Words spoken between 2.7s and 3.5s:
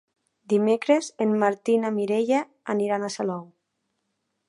aniran a Salou.